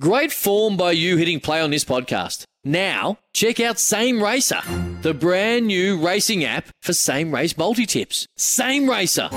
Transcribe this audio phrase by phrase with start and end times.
[0.00, 2.42] Great form by you hitting play on this podcast.
[2.64, 4.60] Now, check out Same Racer,
[5.02, 8.26] the brand new racing app for same race multi tips.
[8.36, 9.28] Same Racer.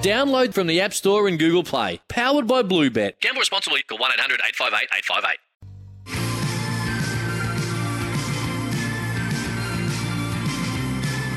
[0.00, 2.00] Download from the App Store and Google Play.
[2.08, 3.18] Powered by Bluebet.
[3.20, 3.82] Gamble responsibly.
[3.82, 5.38] Call 1 800 858 858.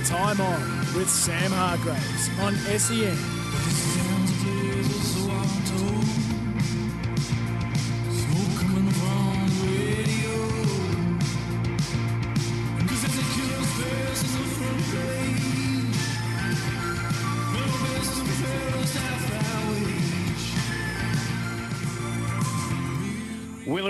[0.05, 3.36] Time on with Sam Hargreaves on SEN.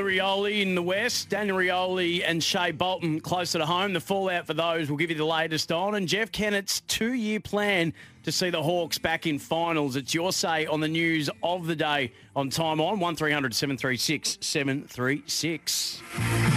[0.08, 3.94] Rioli in the west, Daniel Rioli and Shai Bolton closer to home.
[3.94, 5.96] The fallout for those will give you the latest on.
[5.96, 9.96] And Jeff Kennett's two year plan to see the Hawks back in finals.
[9.96, 16.57] It's your say on the news of the day on Time On 1300 736 736.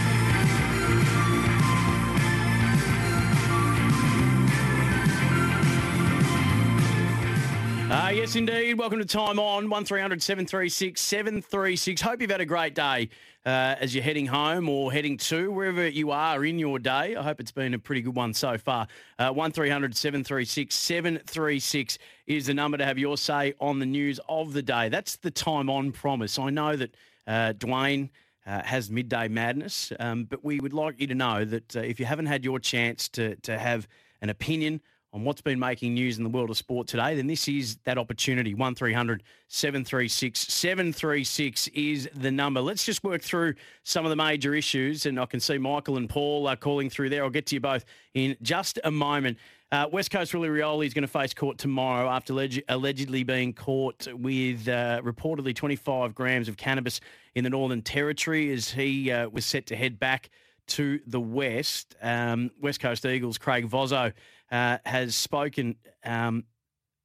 [8.10, 8.76] Uh, yes, indeed.
[8.76, 12.00] Welcome to Time On, 1300 736 736.
[12.00, 13.08] Hope you've had a great day
[13.46, 17.14] uh, as you're heading home or heading to wherever you are in your day.
[17.14, 18.88] I hope it's been a pretty good one so far.
[19.16, 24.54] Uh, 1300 736 736 is the number to have your say on the news of
[24.54, 24.88] the day.
[24.88, 26.36] That's the Time On promise.
[26.36, 26.96] I know that
[27.28, 28.10] uh, Dwayne.
[28.46, 32.00] Uh, has midday madness, um, but we would like you to know that uh, if
[32.00, 33.86] you haven't had your chance to to have
[34.22, 34.80] an opinion
[35.12, 37.98] on what's been making news in the world of sport today, then this is that
[37.98, 38.54] opportunity.
[38.54, 42.60] 1300 736 736 is the number.
[42.60, 46.08] Let's just work through some of the major issues, and I can see Michael and
[46.08, 47.24] Paul are calling through there.
[47.24, 49.38] I'll get to you both in just a moment.
[49.72, 53.52] Uh, West Coast Willie Rioli is going to face court tomorrow after alleg- allegedly being
[53.52, 57.00] caught with uh, reportedly 25 grams of cannabis
[57.36, 60.30] in the Northern Territory as he uh, was set to head back
[60.66, 61.94] to the West.
[62.02, 64.12] Um, West Coast Eagles Craig Vozzo
[64.50, 66.44] uh, has spoken um,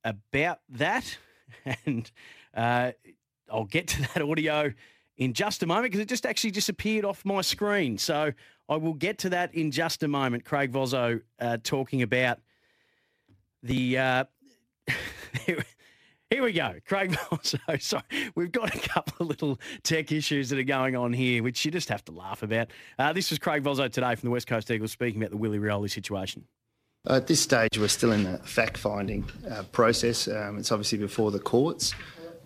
[0.04, 1.18] about that,
[1.86, 2.10] and
[2.56, 2.92] uh,
[3.52, 4.74] I'll get to that audio
[5.18, 7.98] in just a moment because it just actually disappeared off my screen.
[7.98, 8.34] So
[8.68, 10.46] I will get to that in just a moment.
[10.46, 12.40] Craig Vozzo uh, talking about
[13.64, 13.98] the.
[13.98, 14.24] Uh,
[16.32, 16.74] Here we go.
[16.88, 17.60] Craig Vozzo.
[17.82, 21.64] Sorry, we've got a couple of little tech issues that are going on here, which
[21.64, 22.72] you just have to laugh about.
[22.98, 25.60] Uh, this was Craig Vozzo today from the West Coast Eagles speaking about the Willie
[25.60, 26.46] Rioli situation.
[27.08, 30.28] At this stage, we're still in the fact finding uh, process.
[30.28, 31.94] Um, it's obviously before the courts.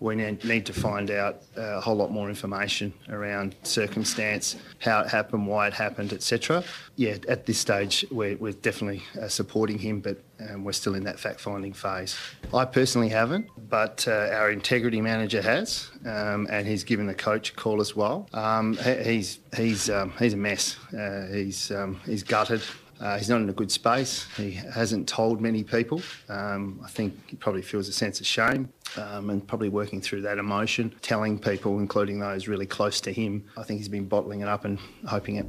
[0.00, 5.08] We need to find out uh, a whole lot more information around circumstance, how it
[5.08, 6.64] happened, why it happened, etc.
[6.96, 10.16] Yeah, at this stage, we're, we're definitely uh, supporting him, but
[10.48, 12.16] um, we're still in that fact finding phase.
[12.54, 17.50] I personally haven't, but uh, our integrity manager has, um, and he's given the coach
[17.50, 18.26] a call as well.
[18.32, 20.78] Um, he- he's he's um, he's a mess.
[20.94, 22.62] Uh, he's um, he's gutted.
[23.00, 24.26] Uh, he's not in a good space.
[24.36, 26.02] He hasn't told many people.
[26.28, 28.68] Um, I think he probably feels a sense of shame
[28.98, 33.44] um, and probably working through that emotion, telling people, including those really close to him.
[33.56, 34.78] I think he's been bottling it up and
[35.08, 35.46] hoping it,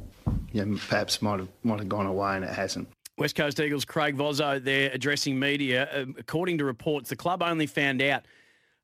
[0.52, 2.88] you know, perhaps might have might have gone away, and it hasn't.
[3.18, 5.88] West Coast Eagles Craig Vozzo there addressing media.
[5.92, 8.24] Um, according to reports, the club only found out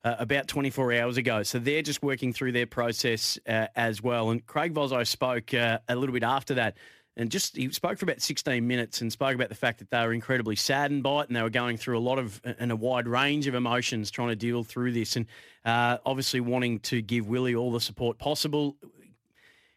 [0.04, 1.42] uh, about 24 hours ago.
[1.42, 4.30] So they're just working through their process uh, as well.
[4.30, 6.76] And Craig Vozzo spoke uh, a little bit after that.
[7.18, 10.00] And just he spoke for about 16 minutes and spoke about the fact that they
[10.06, 12.76] were incredibly saddened by it and they were going through a lot of and a
[12.76, 15.26] wide range of emotions trying to deal through this and
[15.64, 18.76] uh, obviously wanting to give Willie all the support possible.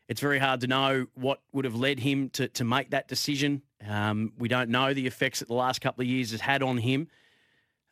[0.07, 3.63] It's very hard to know what would have led him to, to make that decision.
[3.87, 6.77] Um, we don't know the effects that the last couple of years has had on
[6.77, 7.07] him.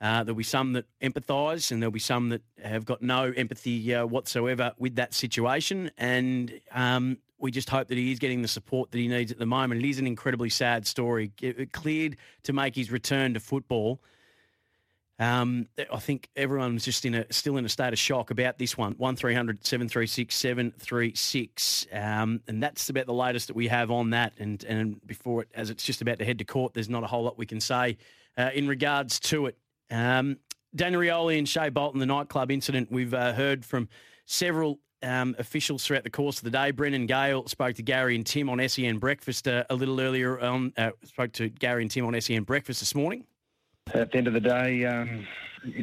[0.02, 3.94] Uh, there'll be some that empathise, and there'll be some that have got no empathy
[3.94, 5.92] uh, whatsoever with that situation.
[5.98, 9.40] And um, we just hope that he is getting the support that he needs at
[9.40, 9.84] the moment.
[9.84, 11.32] It is an incredibly sad story.
[11.42, 14.02] It, it cleared to make his return to football.
[15.20, 18.78] Um, I think everyone's just in a still in a state of shock about this
[18.78, 18.94] one.
[18.94, 24.34] One 736 736 um, and that's about the latest that we have on that.
[24.40, 27.08] And and before it, as it's just about to head to court, there's not a
[27.08, 27.98] whole lot we can say
[28.38, 29.58] uh, in regards to it.
[29.92, 30.38] Um,
[30.74, 33.90] Daniel Rioli and Shai Bolton, the nightclub incident, we've uh, heard from
[34.26, 36.72] several um, officials throughout the course of the day.
[36.72, 40.40] Brendan Gale spoke to Gary and Tim on SEN Breakfast uh, a little earlier.
[40.40, 43.26] On, uh, spoke to Gary and Tim on SEN Breakfast this morning.
[43.94, 45.26] At the end of the day, um,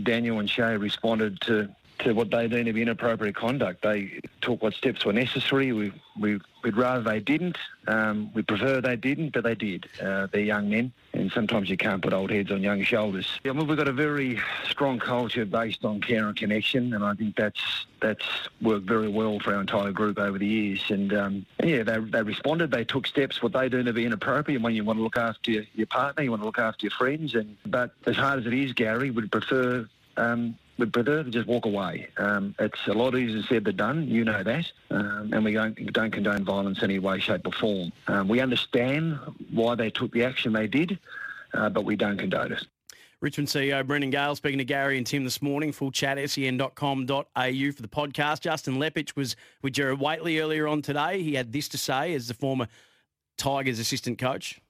[0.02, 1.68] Daniel and Shai responded to
[2.00, 3.82] to what they deemed to be inappropriate conduct.
[3.82, 5.72] They took what steps were necessary.
[5.72, 7.56] We, we, would rather they didn't.
[7.86, 9.88] Um, we prefer they didn't, but they did.
[10.02, 13.28] Uh, they're young men, and sometimes you can't put old heads on young shoulders.
[13.44, 17.14] I mean, we've got a very strong culture based on care and connection, and I
[17.14, 18.24] think that's that's
[18.60, 20.82] worked very well for our entire group over the years.
[20.90, 22.70] And, um, yeah, they, they responded.
[22.70, 23.42] They took steps.
[23.42, 24.60] What they do to be inappropriate.
[24.60, 26.90] When you want to look after your, your partner, you want to look after your
[26.92, 27.34] friends.
[27.34, 31.46] And but as hard as it is, Gary would prefer um, would prefer to just
[31.46, 32.08] walk away.
[32.18, 34.08] Um, it's a lot easier said than done.
[34.08, 37.52] You know that, um, and we don't, don't condone violence in any way, shape, or
[37.52, 37.92] form.
[38.08, 39.18] Um, we understand
[39.50, 40.98] why they took the action they did,
[41.54, 42.66] uh, but we don't condone it.
[43.22, 45.72] Richmond CEO Brendan Gale speaking to Gary and Tim this morning.
[45.72, 48.40] Full chat sen.com.au for the podcast.
[48.40, 51.22] Justin Leppitsch was with Gerard Whateley earlier on today.
[51.22, 52.68] He had this to say as the former
[53.38, 54.60] Tigers assistant coach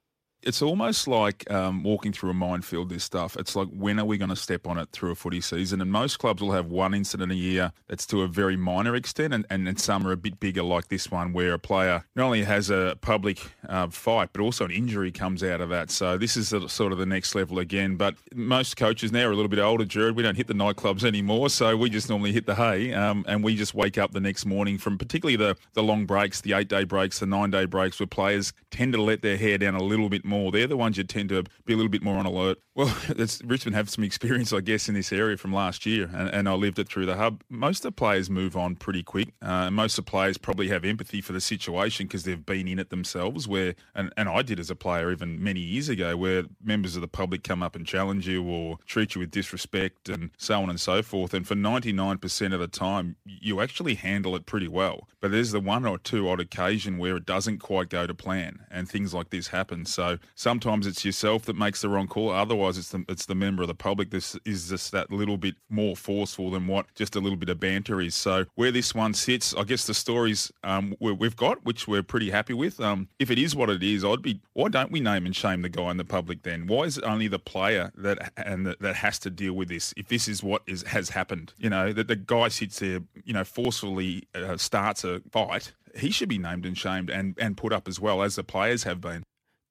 [0.43, 2.88] it's almost like um, walking through a minefield.
[2.88, 3.37] This stuff.
[3.37, 5.81] It's like when are we going to step on it through a footy season?
[5.81, 9.35] And most clubs will have one incident a year that's to a very minor extent,
[9.35, 12.27] and, and, and some are a bit bigger, like this one, where a player not
[12.27, 15.91] only has a public uh, fight, but also an injury comes out of that.
[15.91, 17.97] So this is sort of the next level again.
[17.97, 20.17] But most coaches now are a little bit older, Jared.
[20.17, 23.43] We don't hit the nightclubs anymore, so we just normally hit the hay, um, and
[23.43, 26.69] we just wake up the next morning from particularly the the long breaks, the eight
[26.69, 29.83] day breaks, the nine day breaks, where players tend to let their hair down a
[29.83, 30.50] little bit more.
[30.52, 32.58] They're the ones you tend to be a little bit more on alert.
[32.75, 32.94] Well,
[33.44, 36.55] Richmond have some experience, I guess, in this area from last year, and, and I
[36.55, 37.43] lived it through the hub.
[37.49, 39.32] Most of the players move on pretty quick.
[39.40, 42.78] Uh, most of the players probably have empathy for the situation because they've been in
[42.78, 43.49] it themselves.
[43.49, 47.02] Where and, and I did as a player even many years ago, where members of
[47.02, 50.69] the public come up and challenge you or treat you with disrespect and so on
[50.69, 51.32] and so forth.
[51.32, 55.08] And for 99% of the time, you actually handle it pretty well.
[55.20, 58.67] But there's the one or two odd occasion where it doesn't quite go to plan,
[58.70, 59.87] and things like this happen.
[59.87, 62.30] So sometimes it's yourself that makes the wrong call.
[62.30, 64.10] Otherwise, it's the, it's the member of the public.
[64.10, 67.60] This is just that little bit more forceful than what just a little bit of
[67.60, 68.14] banter is.
[68.14, 72.30] So where this one sits, I guess the stories um, we've got, which we're pretty
[72.30, 72.80] happy with.
[72.80, 74.40] Um, if it is what it is, I'd be.
[74.52, 76.66] Why don't we name and shame the guy in the public then?
[76.66, 79.92] Why is it only the player that and that, that has to deal with this?
[79.96, 83.32] If this is what is has happened, you know that the guy sits there, you
[83.32, 87.72] know, forcefully uh, starts a fight he should be named and shamed and, and put
[87.72, 89.22] up as well as the players have been.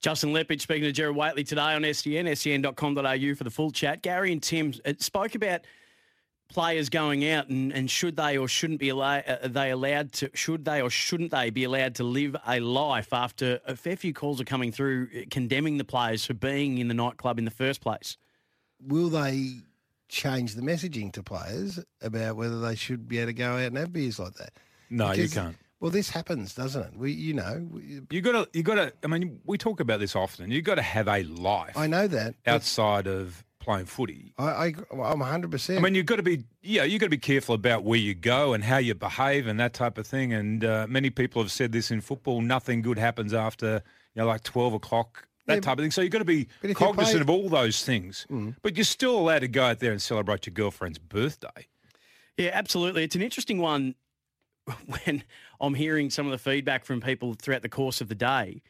[0.06, 4.04] Justin Leppitsch speaking to Gerard Whateley today on SEN, sen.com.au for the full chat.
[4.04, 5.62] Gary and Tim uh, spoke about
[6.48, 10.30] players going out and, and should they or shouldn't be allowed, uh, they allowed to,
[10.36, 14.14] should they or shouldn't they be allowed to live a life after a fair few
[14.14, 17.50] calls are coming through uh, condemning the players for being in the nightclub in the
[17.50, 18.16] first place?
[18.80, 19.54] Will they
[20.08, 23.78] change the messaging to players about whether they should be able to go out and
[23.78, 24.54] have beers like that?
[24.92, 25.56] No, because you can't.
[25.80, 26.98] Well, this happens, doesn't it?
[26.98, 28.94] We, you know, we, you got to, you got to.
[29.04, 30.50] I mean, we talk about this often.
[30.50, 31.78] You got to have a life.
[31.78, 34.34] I know that outside of playing footy.
[34.38, 35.52] I, I I'm 100.
[35.52, 38.00] percent I mean, you've got to be, yeah, you've got to be careful about where
[38.00, 40.32] you go and how you behave and that type of thing.
[40.34, 43.84] And uh, many people have said this in football: nothing good happens after
[44.14, 45.28] you know, like 12 o'clock.
[45.48, 45.92] That yeah, type of thing.
[45.92, 48.26] So you've got to be cognizant of all those things.
[48.32, 48.56] Mm.
[48.64, 51.68] But you're still allowed to go out there and celebrate your girlfriend's birthday.
[52.36, 53.04] Yeah, absolutely.
[53.04, 53.94] It's an interesting one
[54.88, 55.24] when
[55.60, 58.62] I'm hearing some of the feedback from people throughout the course of the day,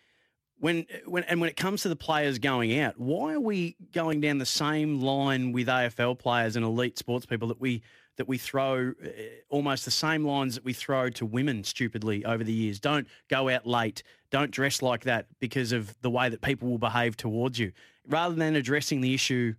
[0.59, 4.21] when when and when it comes to the players going out, why are we going
[4.21, 7.81] down the same line with AFL players and elite sports people that we
[8.17, 9.07] that we throw uh,
[9.49, 12.79] almost the same lines that we throw to women stupidly over the years?
[12.79, 14.03] Don't go out late.
[14.31, 17.73] Don't dress like that because of the way that people will behave towards you.
[18.07, 19.53] Rather than addressing the issue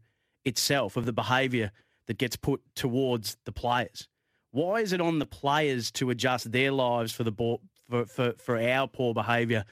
[0.44, 1.72] itself of the behaviour
[2.06, 4.08] that gets put towards the players.
[4.56, 7.60] Why is it on the players to adjust their lives for the ball,
[7.90, 9.66] for, for, for our poor behaviour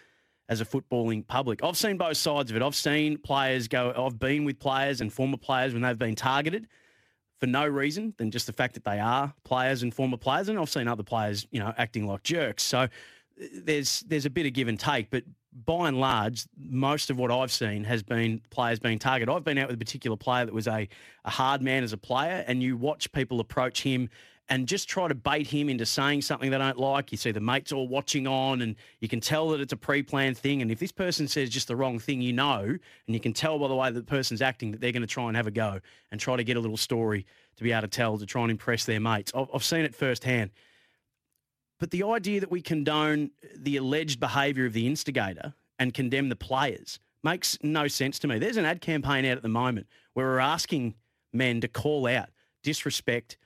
[0.51, 1.65] as a footballing public?
[1.65, 2.63] I've seen both sides of it.
[2.63, 3.95] I've seen players go.
[3.97, 6.69] I've been with players and former players when they've been targeted
[7.41, 10.59] for no reason than just the fact that they are players and former players, and
[10.59, 12.63] I've seen other players, you know, acting like jerks.
[12.63, 12.89] So uh,
[13.55, 15.25] there's there's a bit of give and take, but
[15.65, 19.35] by and large, most of what I've seen has been players being targeted.
[19.35, 20.87] I've been out with a particular player that was a,
[21.25, 24.11] a hard man as a player, and you watch people approach him
[24.49, 27.13] and just try to bait him into saying something they don't like.
[27.13, 30.03] You see the mates all watching on, and you can tell that it's a pre
[30.03, 30.61] planned thing.
[30.61, 32.81] And if this person says just the wrong thing, you know, and
[33.15, 35.37] you can tell by the way the person's acting that they're going to try and
[35.37, 38.19] have a go and try to get a little story to be able to tell
[38.19, 39.33] to try and impress their mates.
[39.35, 40.51] I've seen it firsthand.
[41.81, 46.37] But the idea that we condone the alleged behaviour of the instigator and condemn the
[46.37, 48.39] players makes no sense to me.
[48.39, 50.95] There's an ad campaign out at the moment where we're asking
[51.33, 52.29] men to call out
[52.63, 53.37] disrespect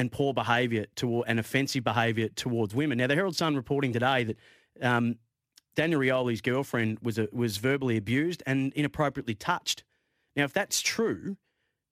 [0.00, 2.96] and poor behaviour toward and offensive behaviour towards women.
[2.96, 4.36] Now, the Herald Sun reporting today that
[4.80, 5.16] um,
[5.76, 9.84] Daniel Rioli's girlfriend was a, was verbally abused and inappropriately touched.
[10.34, 11.36] Now, if that's true,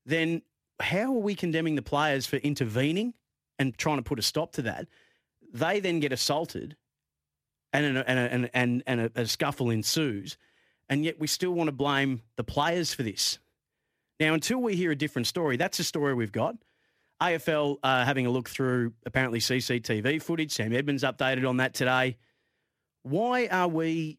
[0.06, 0.40] then
[0.80, 3.12] how are we condemning the players for intervening
[3.58, 4.88] and trying to put a stop to that?
[5.52, 6.76] They then get assaulted,
[7.74, 10.38] and and a, and and, and a, a scuffle ensues,
[10.88, 13.38] and yet we still want to blame the players for this.
[14.18, 16.56] Now, until we hear a different story, that's the story we've got.
[17.20, 20.52] AFL uh, having a look through apparently CCTV footage.
[20.52, 22.16] Sam Edmonds updated on that today.
[23.02, 24.18] Why are we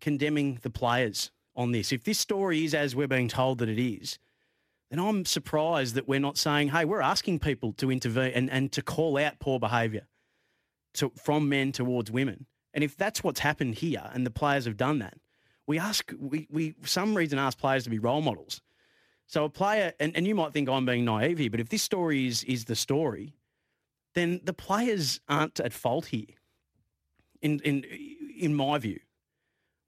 [0.00, 1.92] condemning the players on this?
[1.92, 4.18] If this story is as we're being told that it is,
[4.90, 8.72] then I'm surprised that we're not saying, hey, we're asking people to intervene and, and
[8.72, 10.06] to call out poor behaviour
[10.94, 12.46] to, from men towards women.
[12.72, 15.14] And if that's what's happened here and the players have done that,
[15.66, 18.62] we ask, we, we for some reason ask players to be role models.
[19.28, 21.82] So a player, and, and you might think I'm being naive here, but if this
[21.82, 23.34] story is, is the story,
[24.14, 26.34] then the players aren't at fault here,
[27.42, 27.84] in, in,
[28.40, 28.98] in my view.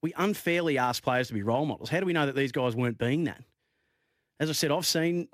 [0.03, 1.89] We unfairly ask players to be role models.
[1.89, 3.43] How do we know that these guys weren't being that?
[4.39, 5.29] As I said, I've seen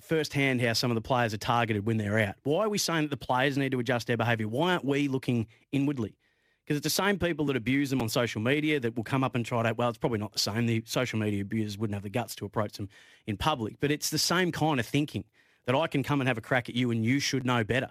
[0.00, 2.34] firsthand how some of the players are targeted when they're out.
[2.42, 4.48] Why are we saying that the players need to adjust their behaviour?
[4.48, 6.16] Why aren't we looking inwardly?
[6.64, 9.34] Because it's the same people that abuse them on social media that will come up
[9.34, 10.66] and try to, well, it's probably not the same.
[10.66, 12.88] The social media abusers wouldn't have the guts to approach them
[13.26, 15.24] in public, but it's the same kind of thinking
[15.66, 17.90] that I can come and have a crack at you and you should know better.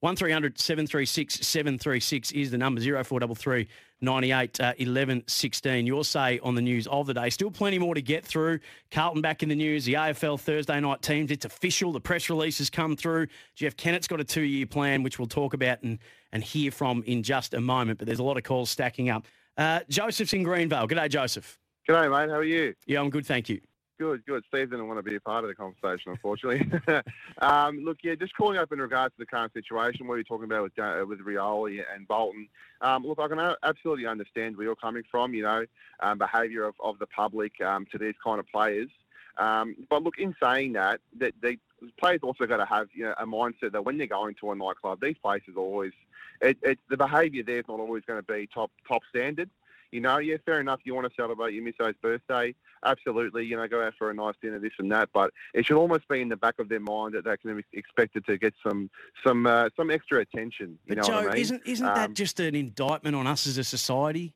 [0.00, 3.66] 1300 736 736 is the number 0433
[4.00, 5.86] 98 uh, 11 16.
[5.86, 7.30] Your say on the news of the day.
[7.30, 8.60] Still plenty more to get through.
[8.92, 9.86] Carlton back in the news.
[9.86, 11.32] The AFL Thursday night teams.
[11.32, 11.90] It's official.
[11.90, 13.26] The press release has come through.
[13.56, 15.98] Jeff Kennett's got a two year plan, which we'll talk about and,
[16.32, 17.98] and hear from in just a moment.
[17.98, 19.26] But there's a lot of calls stacking up.
[19.56, 20.88] Uh, Joseph's in Greenvale.
[20.88, 21.58] G'day, Joseph.
[21.88, 22.30] G'day, mate.
[22.30, 22.74] How are you?
[22.86, 23.26] Yeah, I'm good.
[23.26, 23.60] Thank you.
[23.98, 24.44] Good, good.
[24.46, 26.70] Steve didn't want to be a part of the conversation, unfortunately.
[27.38, 30.44] um, look, yeah, just calling up in regards to the current situation, what you're talking
[30.44, 32.48] about with uh, with Rioli and Bolton.
[32.80, 35.34] Um, look, I can absolutely understand where you're coming from.
[35.34, 35.66] You know,
[35.98, 38.88] um, behaviour of, of the public um, to these kind of players.
[39.36, 41.58] Um, but look, in saying that, that the
[41.98, 44.54] players also got to have you know a mindset that when they're going to a
[44.54, 45.92] nightclub, these places are always
[46.40, 49.50] it, it, the behaviour there is not always going to be top top standard
[49.90, 50.80] you know, yeah, fair enough.
[50.84, 52.54] You want to celebrate your misso's birthday,
[52.84, 53.46] absolutely.
[53.46, 55.08] You know, go out for a nice dinner, this and that.
[55.14, 57.64] But it should almost be in the back of their mind that they can be
[57.72, 58.90] expected to get some
[59.26, 60.78] some uh, some extra attention.
[60.86, 61.36] You but know Joe, I mean?
[61.36, 64.34] isn't isn't Um, that just an indictment on us as a society?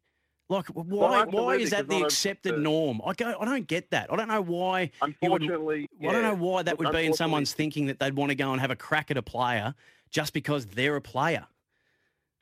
[0.49, 3.01] Like, why Well, why is that the a- accepted the- norm?
[3.07, 4.13] I go, I don't get that.
[4.13, 4.83] I don't know why.
[4.83, 4.91] you
[5.31, 8.31] would- Unfortunately, I don't know why that would be in someone's thinking that they'd want
[8.31, 9.75] to go and have a crack at a player
[10.11, 11.47] just because they're a player.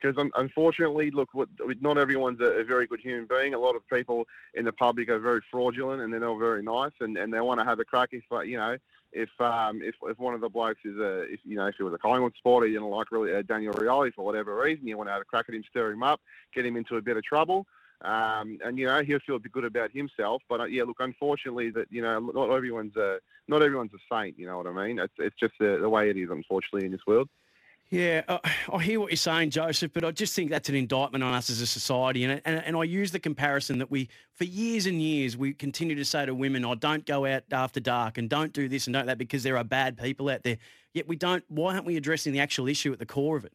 [0.01, 3.53] Because un- unfortunately, look, what, not everyone's a, a very good human being.
[3.53, 6.91] A lot of people in the public are very fraudulent and they're not very nice,
[6.99, 8.77] and, and they want to have a crack if, uh, you know,
[9.13, 11.83] if um, if if one of the blokes is a, if you know, if he
[11.83, 14.97] was a Collingwood supporter, you don't like really uh, Daniel Rioli for whatever reason, you
[14.97, 16.21] want to have a crack at him, stir him up,
[16.55, 17.65] get him into a bit of trouble.
[18.03, 21.87] Um, and you know he'll feel good about himself, but uh, yeah, look, unfortunately, that
[21.91, 24.39] you know not everyone's a not everyone's a saint.
[24.39, 24.97] You know what I mean?
[24.97, 27.29] It's it's just the, the way it is, unfortunately, in this world.
[27.91, 28.39] Yeah, uh,
[28.73, 31.49] I hear what you're saying, Joseph, but I just think that's an indictment on us
[31.49, 32.23] as a society.
[32.23, 35.95] And, and, and I use the comparison that we, for years and years, we continue
[35.95, 38.93] to say to women, oh, don't go out after dark and don't do this and
[38.93, 40.57] don't that because there are bad people out there.
[40.93, 43.53] Yet we don't, why aren't we addressing the actual issue at the core of it?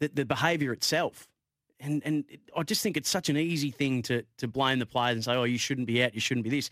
[0.00, 1.28] The, the behaviour itself.
[1.78, 4.86] And, and it, I just think it's such an easy thing to, to blame the
[4.86, 6.70] players and say, oh, you shouldn't be out, you shouldn't be this.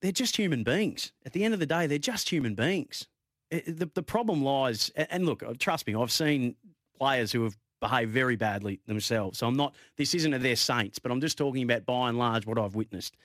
[0.00, 1.12] They're just human beings.
[1.26, 3.06] At the end of the day, they're just human beings
[3.50, 6.56] it- the, the problem lies, and look, uh, trust me, I've seen
[6.98, 9.38] players who have behaved very badly themselves.
[9.38, 12.18] So I'm not, this isn't a their saints, but I'm just talking about by and
[12.18, 13.16] large what I've witnessed.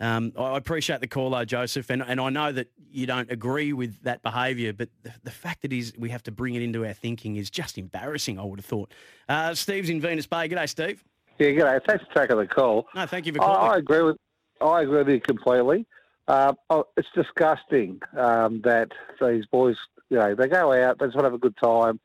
[0.00, 3.30] Um, I I appreciate the call, though, Joseph, and, and I know that you don't
[3.30, 6.62] agree with that behaviour, but the, the fact that is we have to bring it
[6.62, 8.92] into our thinking is just embarrassing, I would have thought.
[9.28, 10.48] Uh, Steve's in Venus Bay.
[10.48, 11.04] G'day, Steve.
[11.38, 11.80] Yeah, g'day.
[11.86, 12.86] Thanks for taking the call.
[12.94, 13.72] No, thank you for I, calling.
[13.72, 14.16] I agree with
[14.60, 15.86] I agree with you completely.
[16.28, 19.76] Um, oh, it's disgusting um, that these boys,
[20.10, 21.98] you know, they go out, they just want to have a good time.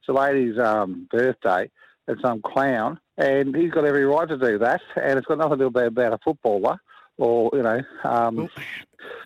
[0.00, 1.70] It's a lady's um, birthday,
[2.08, 5.58] and some clown, and he's got every right to do that, and it's got nothing
[5.58, 6.78] to do about, a footballer
[7.18, 7.82] or you know.
[8.04, 8.48] Um,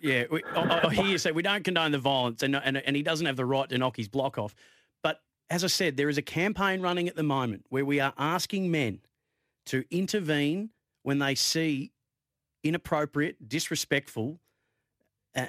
[0.01, 2.95] Yeah, we, I, I hear you say we don't condone the violence, and, and and
[2.95, 4.53] he doesn't have the right to knock his block off.
[5.01, 8.13] But as I said, there is a campaign running at the moment where we are
[8.17, 8.99] asking men
[9.67, 10.69] to intervene
[11.03, 11.91] when they see
[12.63, 14.39] inappropriate, disrespectful,
[15.35, 15.45] uh,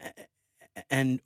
[0.90, 1.20] and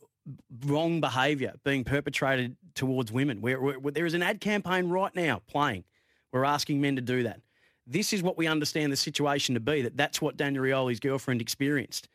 [0.64, 3.40] wrong behaviour being perpetrated towards women.
[3.40, 5.84] Where, where there is an ad campaign right now playing.
[6.32, 7.40] We're asking men to do that.
[7.86, 9.82] This is what we understand the situation to be.
[9.82, 12.08] That that's what Daniel Rioli's girlfriend experienced,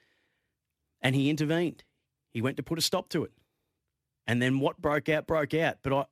[1.02, 1.84] and he intervened.
[2.32, 3.32] He went to put a stop to it.
[4.28, 5.78] And then what broke out, broke out.
[5.82, 6.06] But I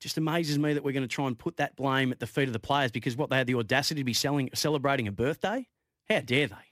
[0.00, 2.48] just amazes me that we're going to try and put that blame at the feet
[2.48, 5.66] of the players because what they had the audacity to be selling, celebrating a birthday.
[6.08, 6.69] How dare they?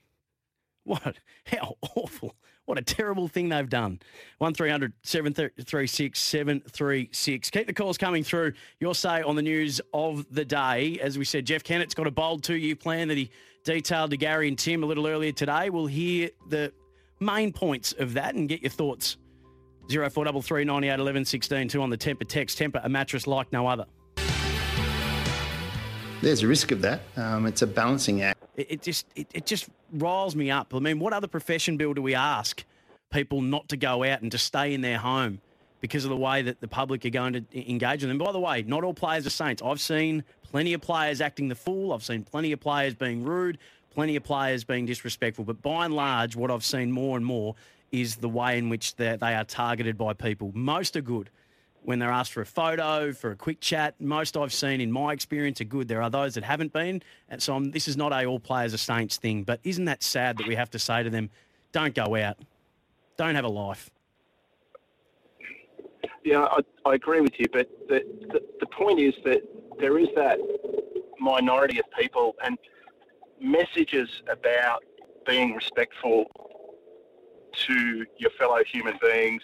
[0.89, 1.19] What?
[1.45, 2.35] How awful.
[2.65, 4.01] What a terrible thing they've done.
[4.39, 7.51] 1300 736 736.
[7.51, 8.55] Keep the calls coming through.
[8.81, 10.99] Your say on the news of the day.
[11.03, 13.31] As we said, Jeff Kennett's got a bold two year plan that he
[13.65, 15.69] detailed to Gary and Tim a little earlier today.
[15.69, 16.73] We'll hear the
[17.21, 19.19] main points of that and get your thoughts.
[19.91, 22.59] 0433 98 11 16 2 on the Tempur text.
[22.59, 23.85] Tempur, a mattress like no other.
[26.21, 27.01] There's a risk of that.
[27.17, 28.43] Um, it's a balancing act.
[28.57, 30.75] It, it just it, it just riles me up.
[30.75, 32.65] I mean, what other profession, Bill, do we ask
[33.11, 35.41] people not to go out and to stay in their home
[35.81, 38.19] because of the way that the public are going to engage with them?
[38.19, 39.63] By the way, not all players are saints.
[39.65, 41.93] I've seen plenty of players acting the fool.
[41.93, 43.59] I've seen plenty of players being rude,
[43.91, 45.45] plenty of players being disrespectful.
[45.45, 47.55] But by and large, what I've seen more and more
[47.93, 50.51] is the way in which they are targeted by people.
[50.53, 51.31] Most are good
[51.89, 53.95] when they're asked for a photo, for a quick chat.
[53.99, 55.89] Most I've seen in my experience are good.
[55.89, 57.01] There are those that haven't been.
[57.31, 59.43] And so I'm, this is not a all players are saints thing.
[59.43, 61.31] But isn't that sad that we have to say to them,
[61.73, 62.37] don't go out,
[63.17, 63.89] don't have a life?
[66.25, 67.47] Yeah, I, I agree with you.
[67.51, 69.41] But the, the, the point is that
[69.81, 70.39] there is that
[71.19, 72.59] minority of people and
[73.41, 74.85] messages about
[75.27, 76.27] being respectful
[77.67, 79.43] to your fellow human beings.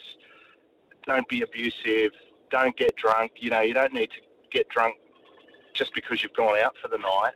[1.06, 2.12] Don't be abusive.
[2.54, 3.32] Don't get drunk.
[3.44, 4.20] You know, you don't need to
[4.52, 4.94] get drunk
[5.75, 7.32] just because you've gone out for the night.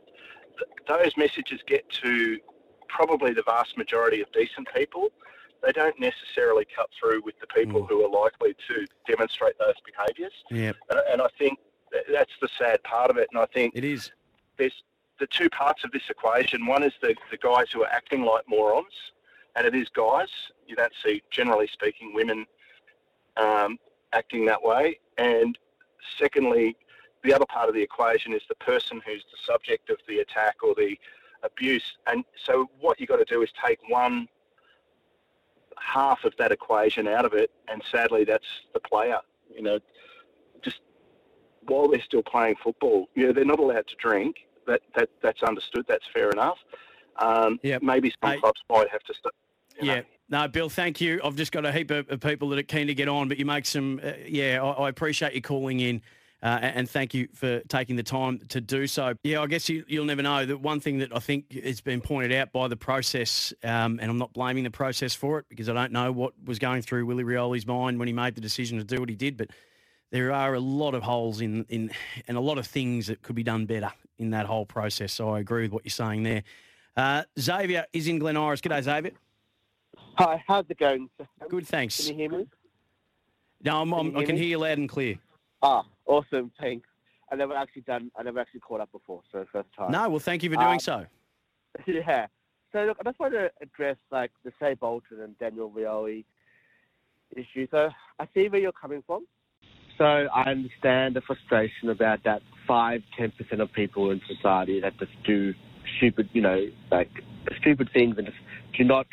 [0.87, 2.37] Those messages get to
[2.87, 5.09] probably the vast majority of decent people.
[5.61, 7.89] They don't necessarily cut through with the people mm.
[7.89, 10.31] who are likely to demonstrate those behaviours.
[10.49, 10.71] Yeah.
[10.89, 11.59] And, and I think
[12.09, 13.27] that's the sad part of it.
[13.33, 14.11] And I think it is.
[14.57, 14.83] There's
[15.19, 16.65] the two parts of this equation.
[16.65, 18.93] One is the, the guys who are acting like morons,
[19.57, 20.29] and it is guys.
[20.65, 22.45] You don't see, generally speaking, women
[23.35, 23.77] um,
[24.13, 24.99] acting that way.
[25.19, 25.57] And
[26.17, 26.75] secondly,
[27.23, 30.55] the other part of the equation is the person who's the subject of the attack
[30.63, 30.97] or the
[31.43, 31.83] abuse.
[32.07, 34.27] And so, what you've got to do is take one
[35.77, 39.19] half of that equation out of it, and sadly, that's the player.
[39.53, 39.79] You know,
[40.61, 40.79] just
[41.67, 44.37] while they're still playing football, you know, they're not allowed to drink.
[44.67, 45.85] That that that's understood.
[45.87, 46.57] That's fair enough.
[47.17, 47.79] Um, yeah.
[47.81, 49.13] Maybe some I, clubs might have to.
[49.13, 49.33] St-
[49.81, 49.95] yeah.
[49.95, 50.03] Know.
[50.31, 51.19] No, Bill, thank you.
[51.23, 53.45] I've just got a heap of, people that are keen to get on, but you
[53.45, 56.01] make some, uh, yeah, I, I, appreciate you calling in.
[56.41, 59.13] Uh, and thank you for taking the time to do so.
[59.23, 60.45] Yeah, I guess you, will never know.
[60.45, 64.09] The one thing that I think has been pointed out by the process, um, and
[64.09, 67.07] I'm not blaming the process for it because I don't know what was going through
[67.07, 69.49] Willie Rioli's mind when he made the decision to do what he did, but
[70.11, 71.91] there are a lot of holes in, in
[72.27, 75.11] and a lot of things that could be done better in that whole process.
[75.11, 76.43] So I agree with what you're saying there.
[76.95, 78.61] Uh, Xavier is in Glen Iris.
[78.61, 79.11] G'day, Xavier.
[80.19, 81.09] Hi, how's it going?
[81.47, 81.95] Good, thanks.
[81.95, 82.47] Can you hear me?
[83.63, 84.41] No, I'm, can I'm, I can me?
[84.41, 85.15] hear you loud and clear.
[85.61, 86.85] Ah, awesome, thanks.
[87.31, 88.11] I never actually done.
[88.17, 89.91] I never actually caught up before, so first time.
[89.91, 91.05] No, well, thank you for doing um, so.
[91.87, 92.27] Yeah.
[92.73, 96.25] So look, I just want to address like the Shai Bolton and Daniel Rioli
[97.37, 97.67] issue.
[97.71, 99.25] So I see where you're coming from.
[99.97, 104.99] So I understand the frustration about that five, ten percent of people in society that
[104.99, 105.53] just do
[105.97, 107.09] stupid, you know, like
[107.61, 108.37] stupid things and just
[108.77, 109.07] do not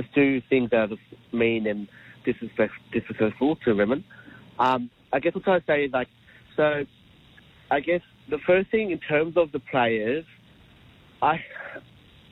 [0.00, 1.88] just do things that are mean and
[2.24, 4.04] disrespectful to women.
[4.58, 6.08] Um, I guess what I say is like,
[6.56, 6.84] so
[7.70, 10.24] I guess the first thing in terms of the players,
[11.22, 11.38] I,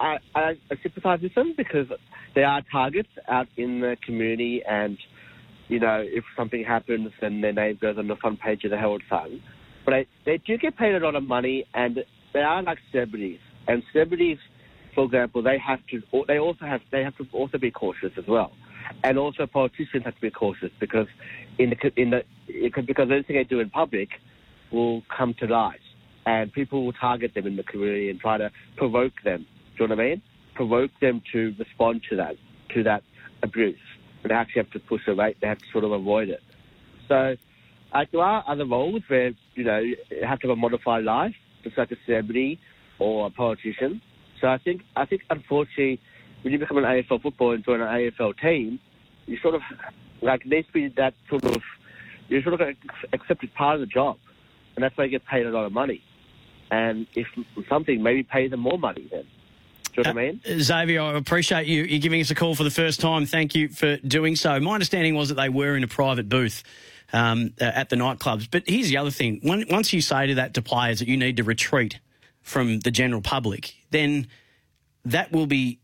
[0.00, 1.87] I, I sympathise with them because
[2.35, 4.98] they are targets out in the community and,
[5.68, 8.76] you know, if something happens then their name goes on the front page of the
[8.76, 9.42] Herald Sun.
[9.85, 13.40] But I, they do get paid a lot of money and they are like celebrities.
[13.66, 14.38] And celebrities–
[14.96, 16.02] for example, they have to.
[16.26, 16.80] They also have.
[16.90, 18.50] They have to also be cautious as well,
[19.04, 21.06] and also politicians have to be cautious because
[21.59, 22.24] in the in the
[22.82, 24.09] because anything they do in public
[24.72, 25.80] will come to light,
[26.24, 29.46] and people will target them in the community and try to provoke them.
[29.76, 30.22] Do you know what I mean?
[30.54, 32.37] Provoke them to respond to that
[32.74, 33.02] to that
[33.42, 33.76] abuse.
[34.22, 35.37] And they actually have to push away.
[35.42, 36.40] They have to sort of avoid it.
[37.06, 37.37] So
[37.92, 41.35] uh, there are other roles where you know you have to have a modified life,
[41.64, 42.59] just like a celebrity
[42.98, 44.00] or a politician.
[44.40, 46.01] So I think I think unfortunately,
[46.42, 48.79] when you become an AFL footballer and join an AFL team,
[49.27, 49.62] you sort of
[50.22, 51.62] like needs to be that sort of
[52.29, 52.77] you sort of
[53.12, 54.16] accepted part of the job,
[54.75, 56.03] and that's why you get paid a lot of money.
[56.70, 57.29] And if
[57.68, 59.25] something, maybe pay them more money then.
[59.94, 60.40] Do you know what I mean?
[60.44, 63.25] Uh, Xavier, I appreciate you, you giving us a call for the first time.
[63.25, 64.59] Thank you for doing so.
[64.61, 66.64] My understanding was that they were in a private booth
[67.12, 68.49] um, at the nightclubs.
[68.51, 71.37] But here's the other thing: once you say to that to players that you need
[71.38, 71.99] to retreat
[72.46, 74.28] from the general public, then
[75.04, 75.80] that will be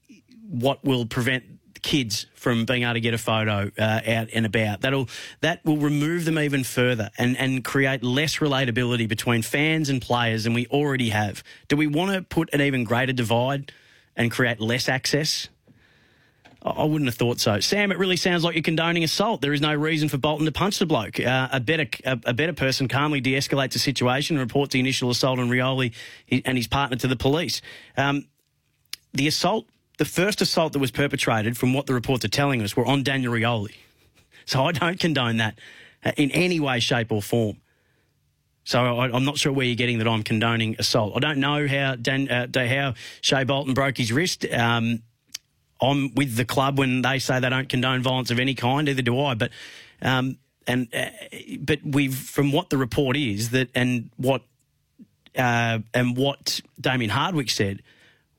[0.49, 1.45] what will prevent
[1.83, 4.81] kids from being able to get a photo uh, out and about.
[4.81, 5.09] That'll
[5.41, 10.45] that will remove them even further and and create less relatability between fans and players
[10.45, 11.43] than we already have.
[11.67, 13.73] Do we want to put an even greater divide
[14.15, 15.49] and create less access?
[16.65, 17.59] I wouldn't have thought so.
[17.59, 19.41] Sam, it really sounds like you're condoning assault.
[19.41, 21.19] There is no reason for Bolton to punch the bloke.
[21.19, 25.11] Uh, a better a, a better person calmly de-escalates the situation and reports the initial
[25.11, 25.93] assault on Rioli
[26.45, 27.63] and his partner to the police.
[27.97, 28.27] Um,
[29.13, 29.67] the assault,
[29.99, 33.03] the first assault that was perpetrated, from what the reports are telling us, were on
[33.03, 33.75] Daniel Rioli.
[34.45, 35.57] So I don't condone that
[36.05, 37.59] uh, in any way, shape, or form.
[38.65, 41.13] So I, I'm not sure where you're getting that I'm condoning assault.
[41.15, 44.45] I don't know how Dan, uh, how Shai Bolton broke his wrist.
[44.53, 45.05] Um,
[45.83, 48.89] I'm with the club when they say they don't condone violence of any kind.
[48.89, 49.35] Either do I.
[49.35, 49.51] But
[50.01, 51.07] um, and uh,
[51.59, 54.43] but we've from what the report is that and what
[55.37, 57.83] uh, and what Damien Hardwick said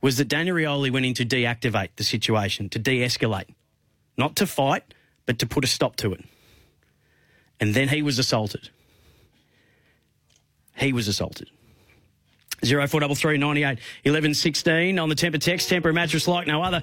[0.02, 3.56] was that Daniel Rioli went in to deactivate the situation, to de-escalate,
[4.18, 4.94] not to fight,
[5.26, 6.26] but to put a stop to it.
[7.60, 8.70] And then he was assaulted.
[10.76, 11.50] He was assaulted.
[12.66, 16.48] Zero four double three ninety eight eleven sixteen on the Tempur text temporary mattress like
[16.48, 16.82] no other.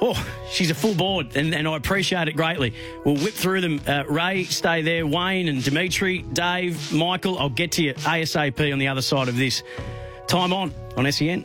[0.00, 0.14] Oh,
[0.50, 2.74] she's a full board, and, and I appreciate it greatly.
[3.04, 3.80] We'll whip through them.
[3.86, 5.06] Uh, Ray, stay there.
[5.06, 7.38] Wayne and Dimitri, Dave, Michael.
[7.38, 9.62] I'll get to you ASAP on the other side of this.
[10.26, 11.44] Time on on SEN.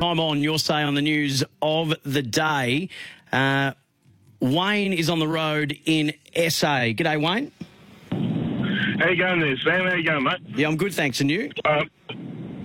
[0.00, 0.42] Time on.
[0.42, 2.88] Your say on the news of the day.
[3.32, 3.72] Uh,
[4.40, 6.92] Wayne is on the road in SA.
[6.92, 7.52] G'day, Wayne.
[9.00, 9.86] How you going there, Sam?
[9.86, 10.40] How you going, mate?
[10.48, 11.22] Yeah, I'm good, thanks.
[11.22, 11.50] And you?
[11.64, 11.88] Um,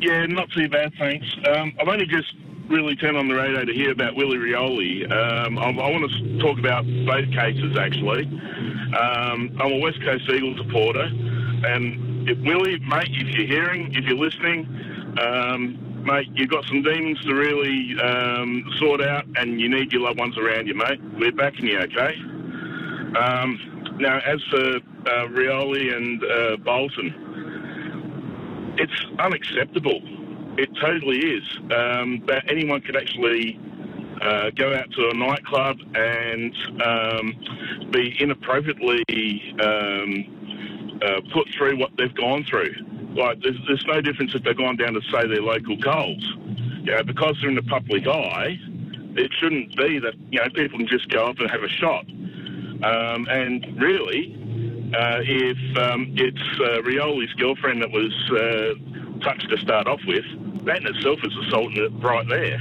[0.02, 1.26] yeah, not too bad, thanks.
[1.48, 2.34] Um, I've only just
[2.68, 5.10] really turned on the radio to hear about Willie Rioli.
[5.10, 8.26] Um, I, I want to talk about both cases, actually.
[8.26, 14.04] Um, I'm a West Coast Eagles supporter, and if, Willie, mate, if you're hearing, if
[14.04, 14.66] you're listening,
[15.22, 20.02] um, mate, you've got some demons to really um, sort out, and you need your
[20.02, 21.00] loved ones around you, mate.
[21.18, 22.14] We're backing you, okay?
[23.18, 30.02] Um, now, as for uh, Rioli and uh, Bolton, it's unacceptable.
[30.58, 31.44] It totally is.
[31.72, 33.60] Um, that anyone could actually
[34.22, 39.04] uh, go out to a nightclub and um, be inappropriately
[39.62, 42.74] um, uh, put through what they've gone through.
[43.16, 45.76] Like, there's, there's no difference if they've gone down to, say, their local.
[45.76, 48.58] You know, because they're in the public eye,
[49.16, 52.06] it shouldn't be that, you know, people can just go up and have a shot.
[52.84, 54.38] Um, and really,
[54.94, 60.24] uh, if um, it's uh, Rioli's girlfriend that was uh, touched to start off with,
[60.66, 61.72] that in itself is assault
[62.02, 62.60] right there.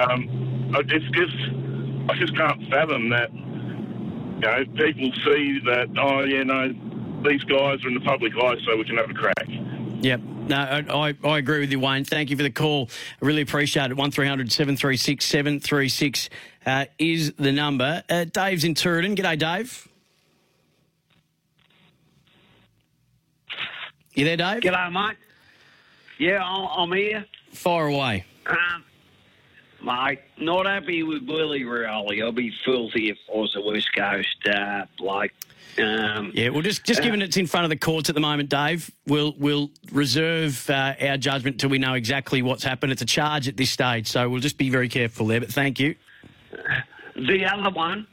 [0.00, 3.32] Um, I- it's just, I just can't fathom that.
[3.32, 5.88] You know, people see that.
[5.98, 6.68] Oh, yeah, no,
[7.28, 9.48] these guys are in the public eye, so we can have a crack.
[10.00, 10.20] Yep.
[10.48, 12.04] No, I, I, I agree with you, Wayne.
[12.04, 12.88] Thank you for the call.
[13.20, 13.96] I really appreciate it.
[13.96, 16.30] 1300 736 736
[16.66, 18.04] uh, is the number.
[18.08, 19.16] Uh, Dave's in Turin.
[19.16, 19.87] G'day, Dave.
[24.18, 24.62] You there, Dave?
[24.62, 25.16] G'day, mate.
[26.18, 27.24] Yeah, I'm here.
[27.52, 28.24] Fire away.
[28.46, 28.84] Um,
[29.80, 32.20] mate, not happy with Willie Rioli.
[32.20, 35.30] I'll be filthy if I was a West Coast uh, bloke.
[35.78, 38.20] Um, Yeah, well, just just uh, given it's in front of the courts at the
[38.20, 42.90] moment, Dave, we'll we'll reserve uh, our judgment till we know exactly what's happened.
[42.90, 45.38] It's a charge at this stage, so we'll just be very careful there.
[45.38, 45.94] But thank you.
[47.14, 48.08] The other one,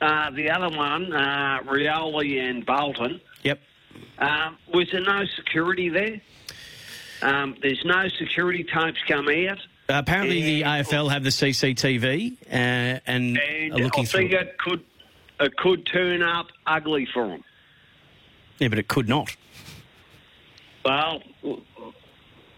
[0.00, 3.20] uh, the other one, uh, Rioli and Bolton.
[3.44, 3.60] Yep.
[4.18, 6.20] Um, was there no security there?
[7.22, 9.58] Um, there's no security tapes come out.
[9.88, 13.38] Uh, apparently, the AFL have the CCTV uh, and, And
[13.72, 14.20] are looking I through.
[14.28, 14.82] think it could
[15.40, 17.44] it could turn up ugly for them.
[18.58, 19.34] Yeah, but it could not.
[20.84, 21.22] Well,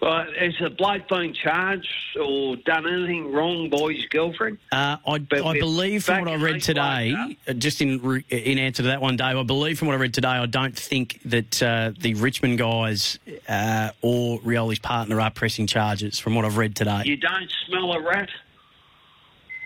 [0.02, 1.88] uh, has the bloke been charged
[2.20, 4.58] or done anything wrong by his girlfriend?
[4.70, 7.14] Uh, I, I believe from what I read today,
[7.48, 10.14] uh, just in in answer to that one, Dave, I believe from what I read
[10.14, 15.66] today, I don't think that uh, the Richmond guys uh, or Rioli's partner are pressing
[15.66, 16.18] charges.
[16.18, 18.28] From what I've read today, You don't smell a rat?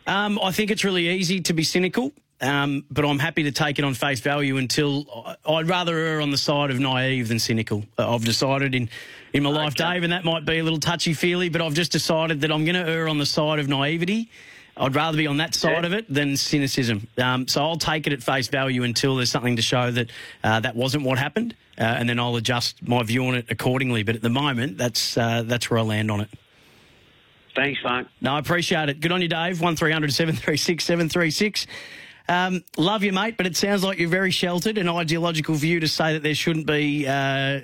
[0.06, 2.12] um, I think it's really easy to be cynical.
[2.40, 6.30] Um, but I'm happy to take it on face value until I'd rather err on
[6.30, 7.84] the side of naive than cynical.
[7.98, 8.88] Uh, I've decided in,
[9.34, 11.92] in my life, Dave, and that might be a little touchy feely, but I've just
[11.92, 14.30] decided that I'm going to err on the side of naivety.
[14.76, 17.06] I'd rather be on that side of it than cynicism.
[17.18, 20.10] Um, so I'll take it at face value until there's something to show that
[20.42, 24.02] uh, that wasn't what happened, uh, and then I'll adjust my view on it accordingly.
[24.02, 26.30] But at the moment, that's uh, that's where I land on it.
[27.54, 28.06] Thanks, mate.
[28.22, 29.00] No, I appreciate it.
[29.00, 29.60] Good on you, Dave.
[29.60, 31.66] One 736 736
[32.28, 34.78] um, Love you, mate, but it sounds like you're very sheltered.
[34.78, 37.60] An ideological view to say that there shouldn't be uh,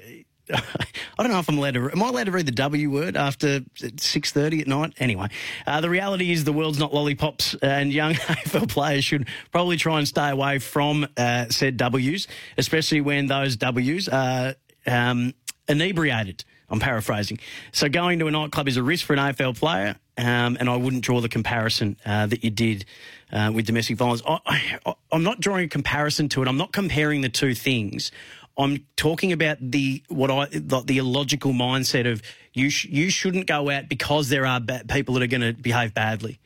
[0.53, 1.91] I don't know if I'm allowed to.
[1.91, 3.61] Am I allowed to read the W word after
[3.97, 4.95] six thirty at night?
[4.99, 5.29] Anyway,
[5.67, 9.99] uh, the reality is the world's not lollipops, and young AFL players should probably try
[9.99, 14.55] and stay away from uh, said Ws, especially when those Ws are
[14.87, 15.35] um,
[15.69, 16.45] inebriated.
[16.69, 17.39] I'm paraphrasing.
[17.73, 20.77] So going to a nightclub is a risk for an AFL player, um, and I
[20.77, 22.85] wouldn't draw the comparison uh, that you did
[23.33, 24.23] uh, with domestic violence.
[24.27, 26.49] I, I, I'm not drawing a comparison to it.
[26.49, 28.11] I'm not comparing the two things.
[28.59, 32.23] I'm talking about the what I the, the illogical mindset of
[32.55, 35.53] you sh- you shouldn't go out because there are ba- people that are going to
[35.53, 36.41] behave badly,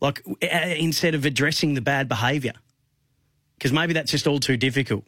[0.00, 2.54] like uh, instead of addressing the bad behaviour,
[3.58, 5.04] because maybe that's just all too difficult.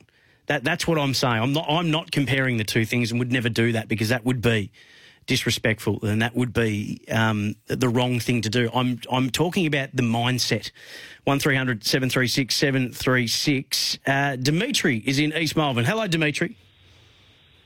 [0.49, 1.43] That that's what I'm saying.
[1.43, 4.25] I'm not I'm not comparing the two things and would never do that because that
[4.25, 4.73] would be
[5.27, 8.71] disrespectful and that would be um, the wrong thing to do.
[8.75, 10.71] I'm I'm talking about the mindset.
[11.25, 13.99] One 736 736.
[14.07, 15.85] Uh, Dimitri is in East Melbourne.
[15.85, 16.57] Hello, Dimitri.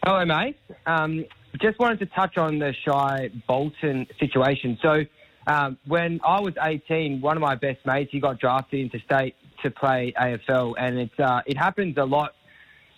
[0.05, 0.59] Hello, mate.
[0.85, 1.25] Um,
[1.61, 4.77] just wanted to touch on the Shai Bolton situation.
[4.83, 5.05] So,
[5.47, 9.37] um, when I was 18, one of my best mates he got drafted into state
[9.63, 12.35] to play AFL, and uh, it happens a lot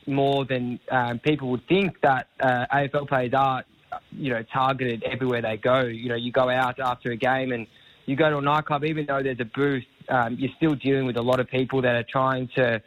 [0.07, 3.64] more than um, people would think that uh, AFL players are,
[4.12, 5.83] you know, targeted everywhere they go.
[5.83, 7.67] You know, you go out after a game and
[8.07, 11.17] you go to a nightclub, even though there's a booth, um, you're still dealing with
[11.17, 12.83] a lot of people that are trying to,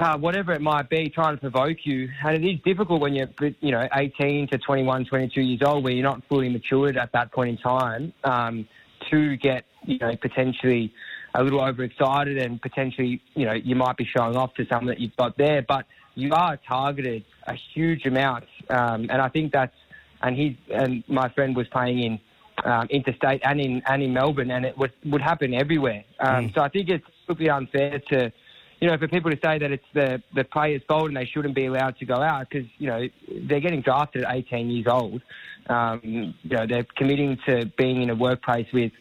[0.00, 2.08] uh, whatever it might be, trying to provoke you.
[2.24, 3.28] And it is difficult when you're,
[3.60, 7.32] you know, 18 to 21, 22 years old, where you're not fully matured at that
[7.32, 8.68] point in time, um,
[9.10, 10.92] to get, you know, potentially
[11.34, 14.98] a little overexcited and potentially, you know, you might be showing off to someone that
[14.98, 15.62] you've got there.
[15.62, 15.84] But
[16.16, 19.76] you are targeted a huge amount, um, and I think that's
[20.22, 22.18] and he and my friend was playing in
[22.64, 26.04] um, interstate and in and in Melbourne, and it would would happen everywhere.
[26.18, 26.54] Um, Mm.
[26.54, 28.32] So I think it's would unfair to.
[28.78, 31.54] You know, for people to say that it's the, the player's fault and they shouldn't
[31.54, 33.08] be allowed to go out because, you know,
[33.48, 35.22] they're getting drafted at 18 years old.
[35.70, 38.92] Um, you know, they're committing to being in a workplace with,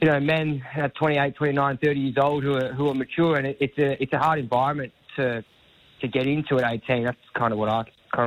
[0.00, 3.46] you know, men at 28, 29, 30 years old who are, who are mature and
[3.46, 5.44] it, it's a, it's a hard environment to,
[6.04, 7.04] to get into at 18.
[7.04, 7.84] That's kind of what I,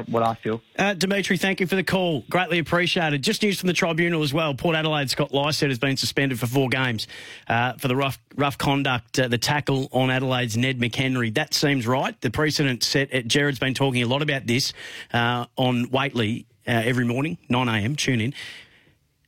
[0.07, 0.61] what I feel.
[0.77, 2.23] Uh, Dimitri, thank you for the call.
[2.29, 3.23] Greatly appreciated.
[3.23, 4.53] Just news from the tribunal as well.
[4.53, 7.07] Port Adelaide Scott Lycett has been suspended for four games
[7.47, 11.33] uh, for the rough rough conduct, uh, the tackle on Adelaide's Ned McHenry.
[11.33, 12.19] That seems right.
[12.21, 13.11] The precedent set.
[13.11, 14.73] At, Jared's been talking a lot about this
[15.13, 17.95] uh, on Whateley uh, every morning, 9 a.m.
[17.95, 18.33] Tune in.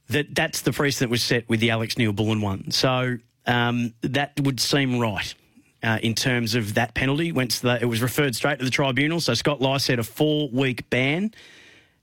[0.10, 2.72] That that's the precedent was set with the Alex Neal-Bullen one.
[2.72, 5.36] So um, that would seem right.
[5.82, 9.22] Uh, in terms of that penalty, went the, it was referred straight to the tribunal.
[9.22, 11.34] So Scott Lycett a four week ban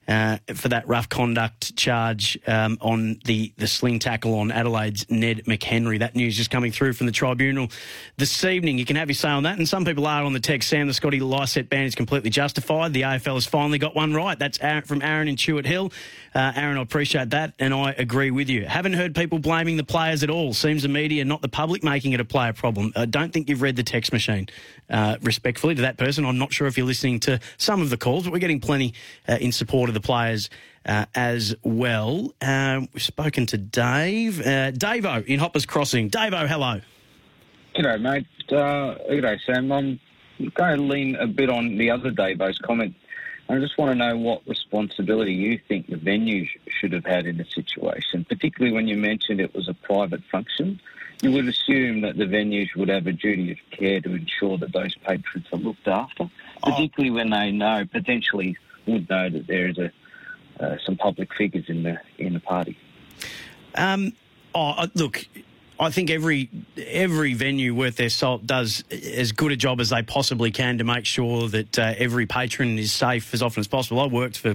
[0.08, 5.42] uh, for that rough conduct charge um, on the, the sling tackle on Adelaide's Ned
[5.46, 5.98] McHenry.
[5.98, 7.68] That news is coming through from the tribunal
[8.16, 8.78] this evening.
[8.78, 9.58] You can have your say on that.
[9.58, 12.92] And some people are on the text, Sam, the Scotty Lycett ban is completely justified.
[12.92, 14.38] The AFL has finally got one right.
[14.38, 15.92] That's Aaron, from Aaron in Chewett Hill.
[16.34, 18.66] Uh, Aaron, I appreciate that, and I agree with you.
[18.66, 20.52] Haven't heard people blaming the players at all.
[20.52, 22.92] Seems the media, not the public, making it a player problem.
[22.94, 24.48] I don't think you've read the text machine.
[24.88, 27.96] Uh, respectfully to that person, I'm not sure if you're listening to some of the
[27.96, 28.94] calls, but we're getting plenty
[29.28, 30.50] uh, in support of the players
[30.84, 32.34] uh, as well.
[32.40, 34.40] Um, we've spoken to Dave.
[34.40, 36.10] Uh, Davo in Hoppers Crossing.
[36.10, 36.80] Davo, hello.
[37.74, 38.26] G'day, mate.
[38.50, 39.72] Uh, g'day, Sam.
[39.72, 40.00] I'm
[40.54, 42.94] going to lean a bit on the other Davo's comment.
[43.48, 47.26] I just want to know what responsibility you think the venue sh- should have had
[47.26, 50.80] in the situation, particularly when you mentioned it was a private function.
[51.22, 54.72] You would assume that the venues would have a duty of care to ensure that
[54.72, 56.28] those patrons are looked after,
[56.62, 59.92] particularly when they know, potentially would know that there is a
[60.58, 62.78] uh, some public figures in the in the party.
[63.74, 64.12] Um,
[64.54, 65.26] oh, look,
[65.78, 70.02] I think every every venue worth their salt does as good a job as they
[70.02, 74.00] possibly can to make sure that uh, every patron is safe as often as possible.
[74.00, 74.54] I worked for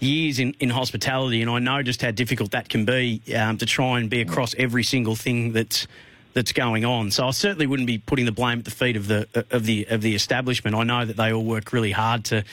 [0.00, 3.66] years in, in hospitality, and I know just how difficult that can be um, to
[3.66, 5.86] try and be across every single thing that's
[6.32, 7.10] that's going on.
[7.10, 9.86] So I certainly wouldn't be putting the blame at the feet of the of the
[9.88, 10.76] of the establishment.
[10.76, 12.44] I know that they all work really hard to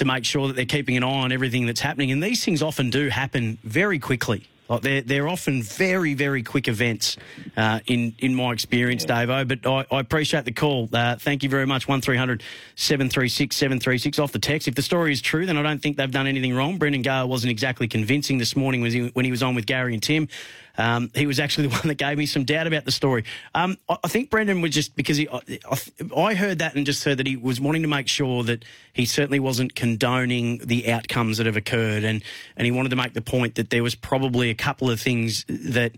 [0.00, 2.62] to make sure that they're keeping an eye on everything that's happening, and these things
[2.62, 4.48] often do happen very quickly.
[4.70, 7.16] Like they're they're often very very quick events
[7.56, 9.46] uh, in in my experience, Davo.
[9.46, 10.88] But I, I appreciate the call.
[10.92, 11.88] Uh, thank you very much.
[11.88, 14.68] One 736 736 off the text.
[14.68, 16.78] If the story is true, then I don't think they've done anything wrong.
[16.78, 19.92] Brendan Gale wasn't exactly convincing this morning when he, when he was on with Gary
[19.92, 20.28] and Tim.
[20.80, 23.24] Um, he was actually the one that gave me some doubt about the story.
[23.54, 25.40] Um, I, I think Brendan was just because he, I,
[26.16, 29.04] I, heard that and just heard that he was wanting to make sure that he
[29.04, 32.22] certainly wasn't condoning the outcomes that have occurred, and
[32.56, 35.44] and he wanted to make the point that there was probably a couple of things
[35.48, 35.92] that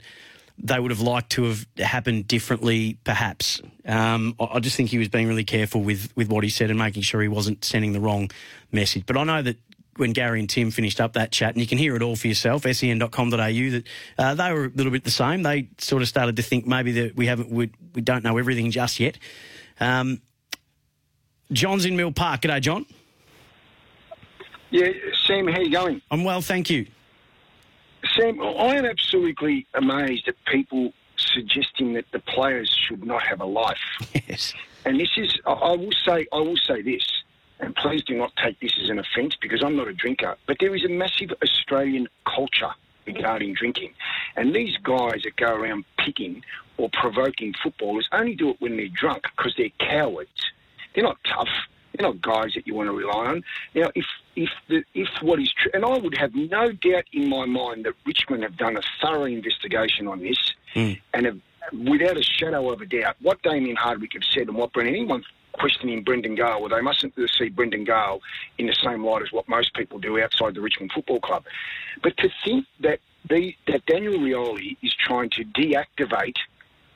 [0.58, 3.60] they would have liked to have happened differently, perhaps.
[3.86, 6.70] Um, I I just think he was being really careful with, with what he said
[6.70, 8.30] and making sure he wasn't sending the wrong
[8.70, 9.04] message.
[9.06, 9.56] But I know that
[9.96, 12.28] when Gary and Tim finished up that chat, and you can hear it all for
[12.28, 12.62] yourself.
[12.62, 13.84] Sen.com.au that
[14.18, 15.42] uh, they were a little bit the same.
[15.42, 18.70] They sort of started to think maybe that we haven't we, we don't know everything
[18.70, 19.18] just yet.
[19.80, 20.20] Um,
[21.52, 22.42] John's in Mill Park.
[22.42, 22.86] G'day, John.
[24.70, 24.88] Yeah,
[25.26, 26.00] Sam, how you going?
[26.10, 26.86] I'm well, thank you.
[28.16, 33.46] Sam, I am absolutely amazed at people suggesting that the players should not have a
[33.46, 33.78] life.
[34.28, 34.54] Yes.
[34.84, 37.21] And this is, I- I will say, I will say this,
[37.62, 40.56] and please do not take this as an offence because I'm not a drinker, but
[40.60, 42.72] there is a massive Australian culture
[43.06, 43.94] regarding drinking.
[44.36, 46.42] And these guys that go around picking
[46.76, 50.52] or provoking footballers only do it when they're drunk because they're cowards.
[50.94, 51.48] They're not tough.
[51.94, 53.44] They're not guys that you want to rely on.
[53.74, 57.28] Now, if if the, if what is true, and I would have no doubt in
[57.28, 60.98] my mind that Richmond have done a thorough investigation on this, mm.
[61.12, 61.38] and have,
[61.86, 66.02] without a shadow of a doubt, what Damien Hardwick have said and what anyone questioning
[66.02, 68.20] Brendan Gale, well, they mustn't see Brendan Gale
[68.58, 71.44] in the same light as what most people do outside the Richmond Football Club.
[72.02, 76.36] But to think that the, that Daniel Rioli is trying to deactivate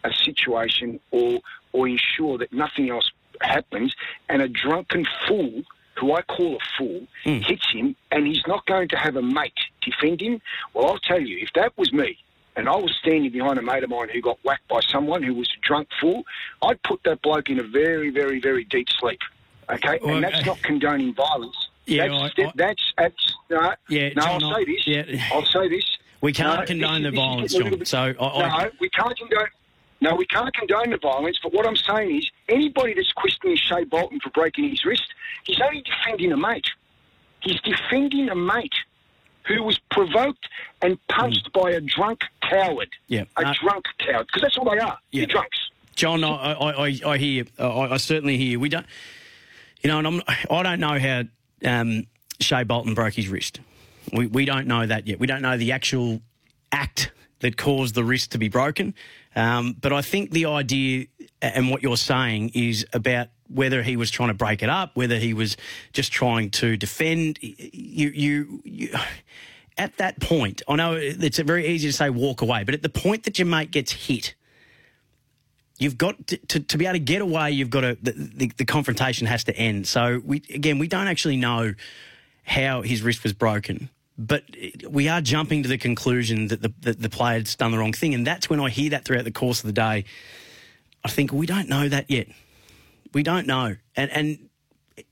[0.05, 1.41] a situation or
[1.73, 3.11] or ensure that nothing else
[3.43, 3.95] happens,
[4.31, 5.63] and a drunken fool,
[5.99, 7.41] who I call a fool, hmm.
[7.41, 10.41] hits him, and he's not going to have a mate defend him.
[10.75, 12.19] Well, I'll tell you, if that was me,
[12.57, 15.35] and I was standing behind a mate of mine who got whacked by someone who
[15.35, 16.25] was a drunk fool,
[16.63, 19.21] I'd put that bloke in a very, very, very deep sleep.
[19.71, 21.57] Okay, Well, and that's uh, not condoning violence.
[21.87, 23.73] Yeah, that's, I- I- that's that's no.
[23.89, 24.87] Yeah, no, John, I'll say this.
[24.87, 25.29] yeah.
[25.33, 25.85] I'll say this.
[26.21, 27.79] We can't No, condone this the is- this is violence, getting a little John.
[27.79, 29.49] bit- So I, I, no, we can't condone.
[30.01, 31.39] No, we can't condone the violence.
[31.43, 35.05] But what I'm saying is, anybody that's questioning Shai Bolton for breaking his wrist,
[35.45, 36.67] he's only defending a mate.
[37.41, 38.75] He's defending a mate
[39.47, 40.49] who was provoked
[40.83, 42.89] and punched by a drunk coward.
[43.09, 44.99] yeah, A uh, drunk coward, because that's all they are.
[45.11, 45.21] Yeah.
[45.21, 45.59] They're drunks.
[45.95, 48.59] John, I, I, I, I hear, I, I certainly hear.
[48.59, 48.87] We don't,
[49.83, 51.23] you know, and I'm, I don't know how
[51.65, 52.07] um,
[52.41, 53.61] Shai Bolton broke his wrist.
[54.13, 55.19] We, we don't know that yet.
[55.19, 56.21] We don't know the actual
[56.71, 58.95] act that caused the wrist to be broken.
[59.37, 61.07] Um, but I think the idea
[61.43, 65.19] and what you're saying is about whether he was trying to break it up, whether
[65.19, 65.57] he was
[65.93, 67.39] just trying to defend.
[67.43, 68.95] You, you, you
[69.79, 72.89] at that point, I know it's very easy to say walk away, but at the
[72.89, 74.35] point that your mate gets hit,
[75.79, 77.51] you've got to, to, to be able to get away.
[77.51, 79.87] You've got to the, the, the confrontation has to end.
[79.87, 81.75] So we again, we don't actually know
[82.45, 84.45] how his wrist was broken, but
[84.89, 87.93] we are jumping to the conclusion that the that the player has done the wrong
[87.93, 90.05] thing, and that's when I hear that throughout the course of the day.
[91.05, 92.29] I think we don't know that yet.
[93.13, 94.49] We don't know, and and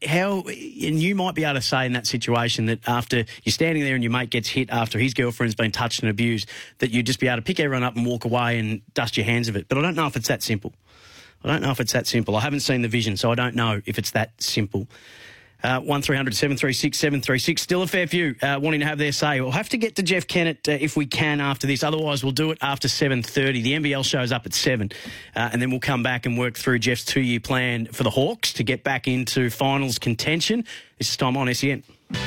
[0.06, 3.84] how and you might be able to say in that situation that after you're standing
[3.84, 7.06] there and your mate gets hit after his girlfriend's been touched and abused, that you'd
[7.06, 9.56] just be able to pick everyone up and walk away and dust your hands of
[9.56, 9.68] it.
[9.68, 10.72] But I don't know if it's that simple.
[11.42, 12.36] I don't know if it's that simple.
[12.36, 14.88] I haven't seen the vision, so I don't know if it's that simple.
[15.64, 17.62] Uh, 1300 736 736.
[17.62, 19.40] Still a fair few uh, wanting to have their say.
[19.40, 21.82] We'll have to get to Jeff Kennett uh, if we can after this.
[21.82, 23.62] Otherwise, we'll do it after 7.30.
[23.62, 24.92] The NBL shows up at 7.
[25.34, 28.52] Uh, and then we'll come back and work through Jeff's two-year plan for the Hawks
[28.52, 30.66] to get back into finals contention.
[30.98, 31.82] This is time on SEN.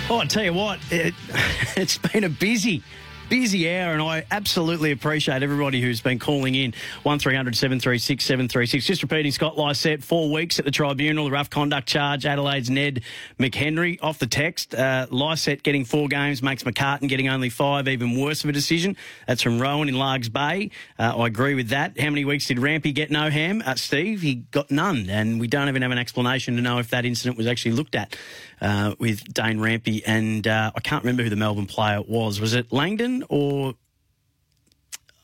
[0.10, 1.14] Oh, I tell you what, it,
[1.78, 2.82] it's been a busy,
[3.30, 6.74] busy hour, and I absolutely appreciate everybody who's been calling in.
[7.04, 8.86] 1300 736 736.
[8.86, 12.26] Just repeating, Scott Lycett, four weeks at the tribunal, the rough conduct charge.
[12.26, 13.02] Adelaide's Ned
[13.40, 14.74] McHenry off the text.
[14.74, 18.96] Uh, Lycett getting four games makes McCartan getting only five, even worse of a decision.
[19.28, 20.72] That's from Rowan in Largs Bay.
[20.98, 22.00] Uh, I agree with that.
[22.00, 23.62] How many weeks did Rampe get no ham?
[23.66, 26.90] Uh, Steve, he got none, and we don't even have an explanation to know if
[26.92, 28.16] that incident was actually looked at
[28.62, 30.02] uh, with Dane Rampe.
[30.06, 32.40] And uh, I can't remember who the Melbourne player was.
[32.40, 33.76] Was it Langdon or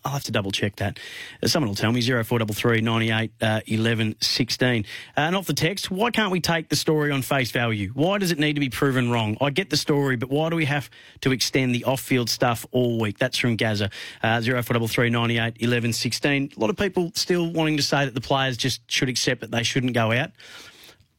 [0.05, 0.99] I'll have to double check that.
[1.41, 4.85] Uh, Someone will tell me 0433 98 uh, 11 16.
[5.15, 7.91] Uh, and off the text, why can't we take the story on face value?
[7.93, 9.37] Why does it need to be proven wrong?
[9.39, 10.89] I get the story, but why do we have
[11.21, 13.17] to extend the off field stuff all week?
[13.17, 13.89] That's from Gaza.
[14.21, 16.51] Uh, 0433 98 11 16.
[16.55, 19.51] A lot of people still wanting to say that the players just should accept that
[19.51, 20.31] they shouldn't go out.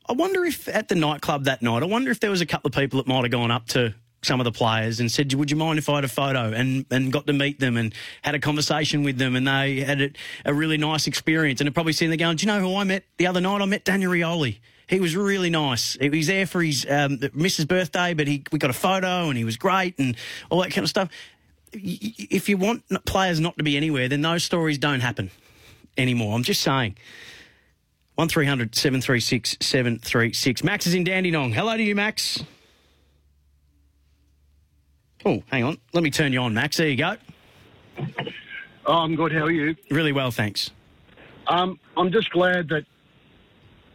[0.06, 2.68] I wonder if at the nightclub that night, I wonder if there was a couple
[2.68, 5.50] of people that might have gone up to some of the players and said, "Would
[5.50, 8.34] you mind if I had a photo?" and and got to meet them and had
[8.34, 10.10] a conversation with them, and they had a,
[10.44, 11.60] a really nice experience.
[11.60, 13.62] And they're probably sitting there going, "Do you know who I met the other night?
[13.62, 14.59] I met Daniel Rioli.
[14.86, 15.94] He was really nice.
[15.94, 17.66] He was there for his um, Mrs.
[17.66, 20.16] birthday, but he we got a photo and he was great and
[20.50, 21.09] all that kind of stuff."
[21.72, 25.32] If you want players not to be anywhere, then those stories don't happen
[25.98, 26.36] anymore.
[26.36, 26.96] I'm just saying.
[28.16, 30.62] 1300 736 736.
[30.62, 31.52] Max is in Dandenong.
[31.52, 32.44] Hello to you, Max.
[35.24, 35.78] Oh, hang on.
[35.92, 36.76] Let me turn you on, Max.
[36.76, 37.16] There you go.
[38.86, 39.32] Oh, I'm good.
[39.32, 39.74] How are you?
[39.90, 40.70] Really well, thanks.
[41.48, 42.84] Um, I'm just glad that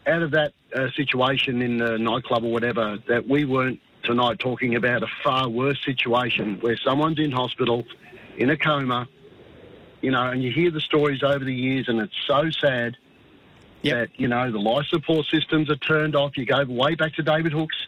[0.07, 4.76] out of that uh, situation in the nightclub or whatever, that we weren't tonight talking
[4.76, 7.86] about a far worse situation where someone's in hospital
[8.38, 9.07] in a coma,
[10.01, 12.97] you know, and you hear the stories over the years, and it's so sad
[13.84, 16.38] that you know the life support systems are turned off.
[16.38, 17.88] You go way back to David Hookes,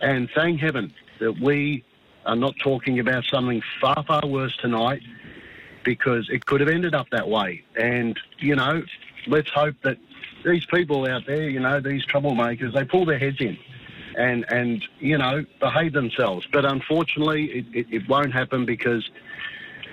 [0.00, 1.84] and thank heaven that we
[2.24, 5.02] are not talking about something far far worse tonight
[5.84, 7.64] because it could have ended up that way.
[7.76, 8.82] And you know,
[9.26, 9.98] let's hope that
[10.44, 13.56] these people out there, you know, these troublemakers, they pull their heads in
[14.16, 16.46] and and you know behave themselves.
[16.52, 19.08] But unfortunately, it, it, it won't happen because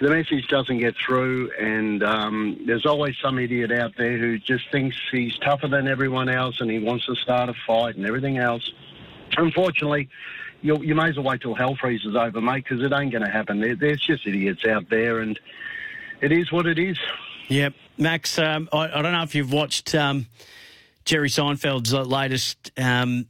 [0.03, 4.69] the message doesn't get through, and um, there's always some idiot out there who just
[4.69, 8.37] thinks he's tougher than everyone else and he wants to start a fight and everything
[8.37, 8.69] else.
[9.37, 10.09] Unfortunately,
[10.61, 13.23] you, you may as well wait till hell freezes over, mate, because it ain't going
[13.23, 13.61] to happen.
[13.61, 15.39] There, there's just idiots out there, and
[16.19, 16.97] it is what it is.
[17.47, 17.73] Yep.
[17.97, 20.25] Max, um, I, I, don't know if you've watched um,
[21.05, 23.27] Jerry Seinfeld's latest um,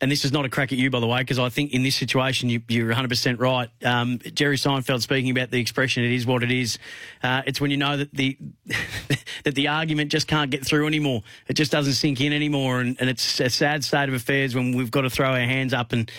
[0.00, 1.82] and this is not a crack at you, by the way, because I think in
[1.82, 3.68] this situation you, are 100% right.
[3.84, 6.78] Um, Jerry Seinfeld speaking about the expression "it is what it is."
[7.22, 8.36] Uh, it's when you know that the
[9.44, 11.22] that the argument just can't get through anymore.
[11.48, 14.76] It just doesn't sink in anymore, and, and it's a sad state of affairs when
[14.76, 16.10] we've got to throw our hands up and.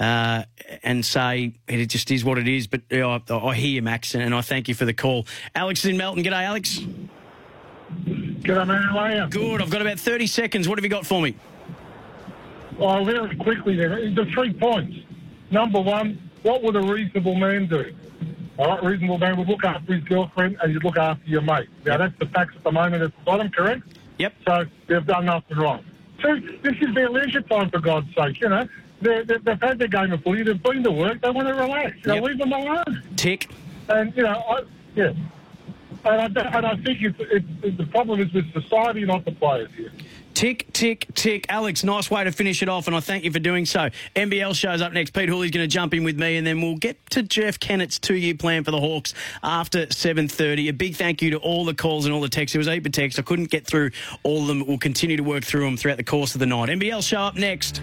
[0.00, 0.42] Uh,
[0.82, 2.66] and say it just is what it is.
[2.66, 5.26] But I, I hear you, Max, and I thank you for the call.
[5.54, 6.24] Alex is in Melton.
[6.24, 6.80] G'day, Alex.
[6.80, 8.82] G'day, man.
[8.82, 9.26] How are you?
[9.28, 9.62] Good.
[9.62, 10.68] I've got about 30 seconds.
[10.68, 11.36] What have you got for me?
[12.82, 14.14] Oh, very quickly then.
[14.14, 14.96] The three points.
[15.50, 17.94] Number one, what would a reasonable man do?
[18.58, 21.68] All right, reasonable man would look after his girlfriend and you'd look after your mate.
[21.84, 23.82] Now, that's the facts at the moment at the bottom, correct?
[24.18, 24.34] Yep.
[24.46, 25.84] So they've done nothing wrong.
[26.20, 28.68] Two, this is their leisure time, for God's sake, you know.
[29.00, 31.54] They're, they're, they've had their game of footy, they've been to work, they want to
[31.54, 31.96] relax.
[32.04, 32.24] You know, Yep.
[32.24, 33.02] leave them alone.
[33.16, 33.48] Tick.
[33.88, 34.62] And, you know, I,
[34.94, 35.12] yeah.
[36.04, 39.70] And I, and I think it's, it's, the problem is with society, not the players
[39.76, 39.92] here.
[40.34, 41.46] Tick, tick, tick.
[41.48, 43.90] Alex, nice way to finish it off, and I thank you for doing so.
[44.16, 45.12] NBL shows up next.
[45.12, 47.98] Pete Hooley's going to jump in with me, and then we'll get to Jeff Kennett's
[47.98, 50.68] two-year plan for the Hawks after 7.30.
[50.68, 52.54] A big thank you to all the calls and all the texts.
[52.54, 53.18] It was of texts.
[53.18, 53.90] I couldn't get through
[54.22, 54.66] all of them.
[54.66, 56.68] We'll continue to work through them throughout the course of the night.
[56.68, 57.82] NBL show up next.